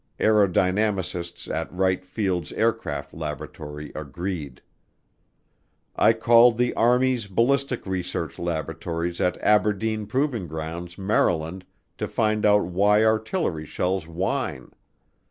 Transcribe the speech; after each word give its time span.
Aerodynamicists 0.19 1.47
at 1.53 1.71
Wright 1.71 2.03
Field's 2.03 2.51
Aircraft 2.53 3.13
Laboratory 3.13 3.91
agreed. 3.93 4.59
I 5.95 6.11
called 6.13 6.57
the 6.57 6.73
Army's 6.73 7.27
Ballistic 7.27 7.85
Research 7.85 8.39
Laboratories 8.39 9.21
at 9.21 9.37
Aberdeen 9.43 10.07
Proving 10.07 10.47
Grounds, 10.47 10.97
Maryland, 10.97 11.65
to 11.99 12.07
find 12.07 12.47
out 12.47 12.65
why 12.65 13.05
artillery 13.05 13.67
shells 13.67 14.07
whine. 14.07 14.71